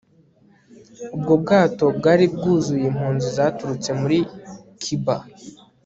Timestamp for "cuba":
4.81-5.15